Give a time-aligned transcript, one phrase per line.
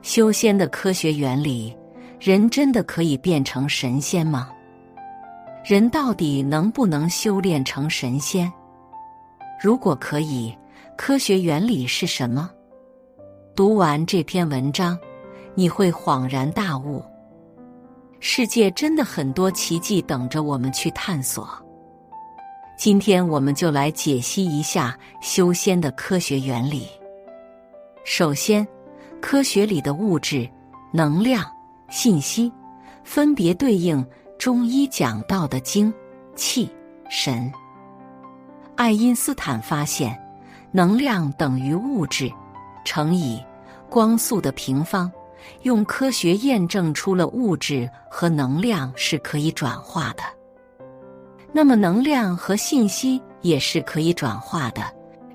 [0.00, 1.76] 修仙的科学原理，
[2.20, 4.50] 人真的可以变成神仙吗？
[5.64, 8.50] 人到底能不能修炼成神仙？
[9.60, 10.56] 如果可以，
[10.96, 12.48] 科学原理是什么？
[13.54, 14.96] 读完这篇文章，
[15.54, 17.04] 你会恍然大悟。
[18.20, 21.48] 世界真的很多奇迹等着我们去探索。
[22.78, 26.86] 今天我们就来解析一下修仙的科学原理。
[28.04, 28.66] 首先。
[29.20, 30.48] 科学里的物质、
[30.92, 31.44] 能量、
[31.90, 32.50] 信息，
[33.04, 34.04] 分别对应
[34.38, 35.92] 中医讲到的精、
[36.36, 36.70] 气、
[37.10, 37.50] 神。
[38.76, 40.18] 爱因斯坦发现，
[40.70, 42.32] 能量等于物质
[42.84, 43.42] 乘以
[43.90, 45.10] 光速的平方，
[45.62, 50.22] 用科学验证出了物质和能量是可以转化的。
[51.52, 54.82] 那么，能量和信息也是可以转化的，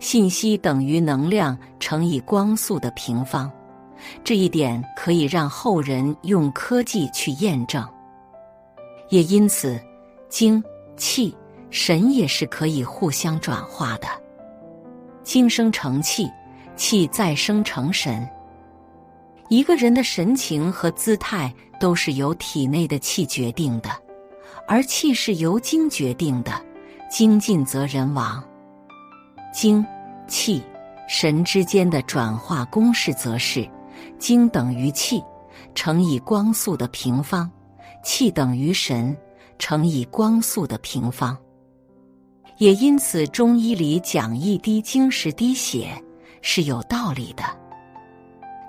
[0.00, 3.50] 信息等于能量乘以光速的平方。
[4.22, 7.86] 这一点可以让后人用科技去验证，
[9.08, 9.80] 也因此，
[10.28, 10.62] 精、
[10.96, 11.36] 气、
[11.70, 14.06] 神也是可以互相转化的。
[15.22, 16.30] 精生成气，
[16.76, 18.28] 气再生成神。
[19.48, 23.90] 一个人的神情和姿态都是由体内的气决定的，
[24.66, 26.52] 而气是由精决定的。
[27.10, 28.40] 精尽则人亡。
[29.52, 29.84] 精、
[30.28, 30.62] 气、
[31.08, 33.68] 神之间的转化公式则是。
[34.18, 35.22] 精等于气
[35.74, 37.50] 乘以光速的平方，
[38.02, 39.16] 气等于神
[39.58, 41.36] 乘以光速的平方。
[42.58, 45.90] 也因此，中医里讲一滴精十滴血
[46.42, 47.42] 是有道理的。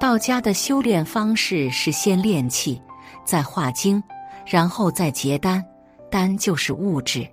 [0.00, 2.80] 道家的修炼方式是先练气，
[3.24, 4.02] 再化精，
[4.46, 5.64] 然后再结丹，
[6.10, 7.26] 丹就是物质，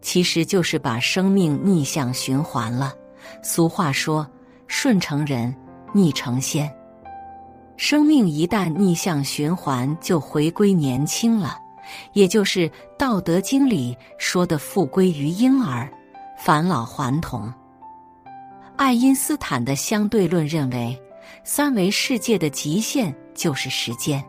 [0.00, 2.94] 其实就是把生命逆向循环了。
[3.42, 4.26] 俗话说
[4.66, 5.54] ：“顺成人，
[5.92, 6.70] 逆成仙。”
[7.82, 11.58] 生命一旦逆向循环，就回归年轻了，
[12.12, 15.92] 也就是《道德经》里说的“复归于婴儿，
[16.38, 17.52] 返老还童”。
[18.78, 20.96] 爱因斯坦的相对论认为，
[21.42, 24.24] 三维世界的极限就是时间。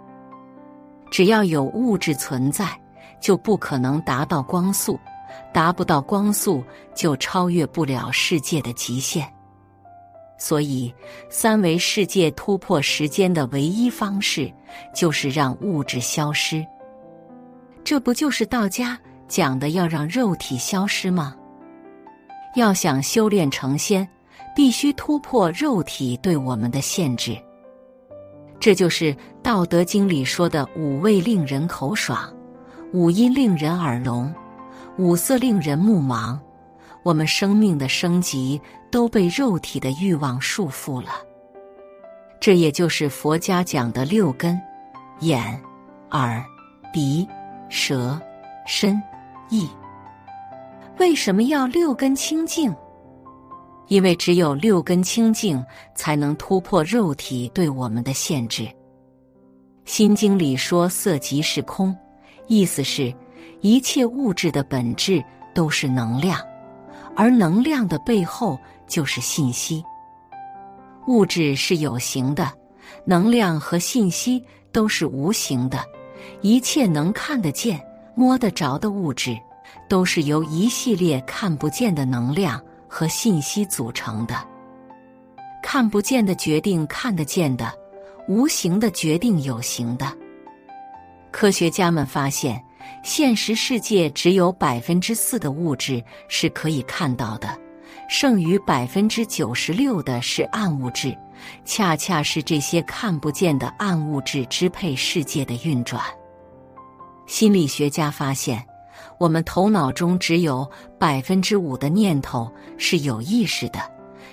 [1.11, 2.67] 只要有物质存在，
[3.21, 4.99] 就不可能达到光速，
[5.53, 6.63] 达不到光速，
[6.95, 9.31] 就超越不了世界的极限。
[10.37, 10.93] 所以，
[11.29, 14.51] 三维世界突破时间的唯一方式，
[14.93, 16.65] 就是让物质消失。
[17.83, 21.35] 这不就是道家讲的要让肉体消失吗？
[22.55, 24.07] 要想修炼成仙，
[24.55, 27.37] 必须突破肉体对我们的限制。
[28.59, 32.33] 这就是《道德经》里说的“五味令人口爽，
[32.93, 34.33] 五音令人耳聋，
[34.97, 36.37] 五色令人目盲”。
[37.03, 38.61] 我们生命的升级
[38.93, 41.09] 都被肉体的欲望束缚了，
[42.39, 44.61] 这也就是佛家讲的六根：
[45.21, 45.59] 眼、
[46.11, 46.45] 耳、
[46.93, 47.27] 鼻、
[47.69, 48.21] 舌、
[48.67, 49.01] 身、
[49.49, 49.67] 意。
[50.99, 52.71] 为什么要六根清净？
[53.87, 55.65] 因为只有六根清净，
[55.95, 58.61] 才能突破肉体对我们的限制。
[59.85, 61.97] 《心经》里说“色即是空”，
[62.45, 63.11] 意思是，
[63.61, 65.19] 一切物质的本质
[65.51, 66.39] 都是能量。
[67.15, 69.83] 而能量的背后就是信息。
[71.07, 72.51] 物质是有形的，
[73.05, 75.83] 能量和信息都是无形的。
[76.41, 77.79] 一切能看得见、
[78.15, 79.37] 摸得着的物质，
[79.89, 84.35] 都是由一系列看不见的能量和信息组成的。
[85.61, 87.73] 看不见的决定看得见的，
[88.27, 90.05] 无形的决定有形的。
[91.31, 92.63] 科学家们发现。
[93.03, 97.57] 现实世界只有百分之四的物质是可以看到的，
[98.09, 101.17] 剩余百分之九十六的是暗物质，
[101.65, 106.01] 恰恰是这些看不见的暗物质支配世界的运转。
[107.25, 108.63] 心理学家发现，
[109.17, 110.69] 我们头脑中只有
[110.99, 113.79] 百分之五的念头是有意识的，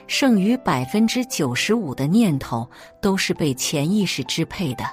[0.06, 2.69] 剩余百分之九十五的念头
[3.00, 4.85] 都是被潜意识支配的，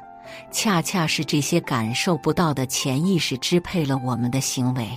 [0.51, 4.89] 恰恰是这些感受不到的潜意识支配了我们的行为，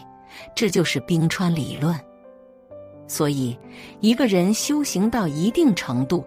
[0.54, 1.98] 这就是冰川理论。
[3.06, 3.58] 所以，
[4.00, 6.24] 一个人修行到一定程度，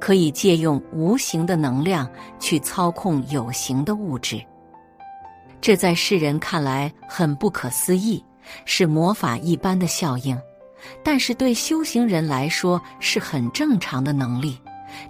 [0.00, 2.10] 可以借用无形的能量
[2.40, 4.42] 去操控有形的物质。
[5.60, 8.24] 这在世人看来很不可思议，
[8.64, 10.36] 是魔法一般的效应，
[11.04, 14.58] 但是对修行人来说是很正常的能力。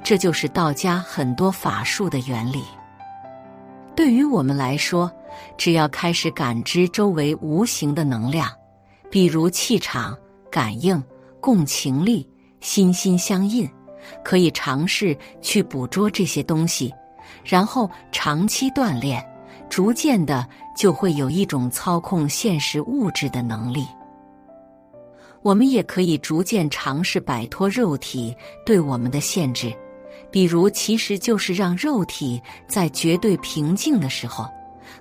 [0.05, 2.63] 这就是道家很多法术的原理。
[3.95, 5.11] 对于我们来说，
[5.57, 8.51] 只要开始感知周围无形的能量，
[9.11, 10.17] 比如气场、
[10.51, 11.03] 感应。
[11.43, 12.25] 共情力
[12.61, 13.69] 心心相印，
[14.23, 16.95] 可以尝试去捕捉这些东西，
[17.43, 19.21] 然后长期锻炼，
[19.69, 23.85] 逐渐的就会有一种操控现实物质的能力。
[25.43, 28.33] 我们也可以逐渐尝试摆脱肉体
[28.65, 29.75] 对我们的限制，
[30.33, 34.49] 比如，其实就是让肉体在绝对平静的时候，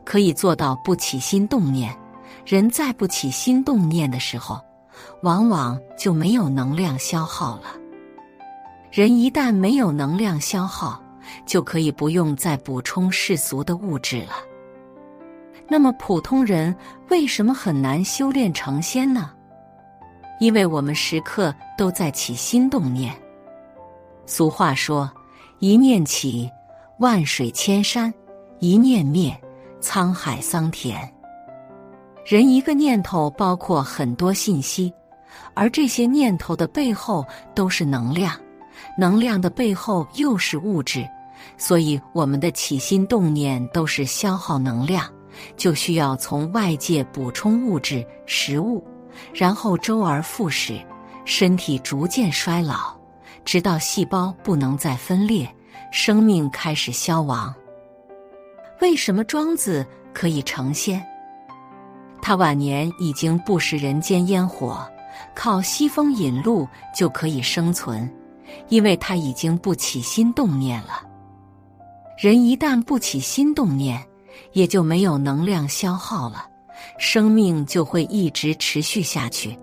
[0.04, 1.92] 可以做到不起心动念。
[2.46, 4.60] 人在不起心动念的时候。
[5.24, 7.74] 往往就没有能量消耗了。
[8.92, 11.02] 人一旦没有能量消耗，
[11.46, 14.34] 就可以不用再补充世俗的物质了。
[15.68, 16.76] 那么，普通人
[17.10, 19.32] 为什么很难修炼成仙呢？
[20.40, 23.16] 因为我们时刻都在起心动念。
[24.26, 25.12] 俗话说
[25.62, 26.52] ：“一念起，
[26.98, 28.12] 万水千山；
[28.58, 29.32] 一念灭，
[29.80, 30.98] 沧海桑田。”
[32.26, 34.92] 人一个念头包括很多信息，
[35.54, 37.24] 而这些念头的背后
[37.54, 38.34] 都是能量，
[38.98, 41.08] 能量的背后又是物质，
[41.58, 45.08] 所以我们的起心动念都是消耗能量，
[45.56, 48.84] 就需要从外界补充物质、食物，
[49.32, 50.84] 然后周而复始，
[51.24, 52.96] 身体逐渐衰老，
[53.44, 55.48] 直到细胞不能再分裂，
[55.92, 57.54] 生命开始消亡。
[58.82, 61.04] 为什么庄子可以成仙？
[62.22, 64.88] 他晚年已经不食人间烟火，
[65.36, 68.10] 靠西风引路就可以生存，
[68.70, 71.02] 因为他已经不起心动念了。
[72.18, 74.04] 人一旦不起心动念，
[74.54, 76.48] 也就没有能量消耗了，
[77.00, 79.58] 生命就会一直持续下去。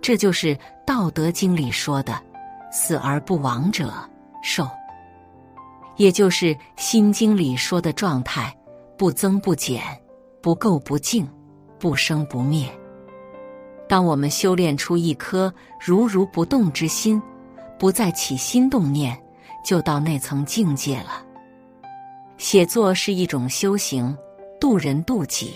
[0.00, 0.54] 这就是
[0.86, 2.18] 《道德经》里说的
[2.72, 3.92] “死而不亡者
[4.42, 4.66] 寿”，
[5.96, 6.46] 也就是
[6.76, 8.52] 《心经》里说的状态：
[8.98, 9.80] 不增不减，
[10.40, 11.24] 不垢不净。
[11.78, 12.68] 不生不灭。
[13.88, 15.52] 当我们修炼出一颗
[15.84, 17.20] 如如不动之心，
[17.76, 19.20] 不再起心动念，
[19.64, 21.26] 就到那层境界了。
[22.38, 24.16] 写作是一种修行，
[24.60, 25.54] 渡人渡己。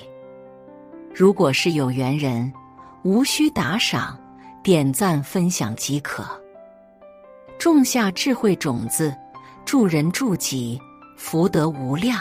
[1.14, 2.52] 如果是有缘人，
[3.04, 4.18] 无需打赏、
[4.64, 6.24] 点赞、分享即可。
[7.58, 9.14] 种下智慧种子，
[9.64, 10.80] 助人助己，
[11.16, 12.20] 福德无量。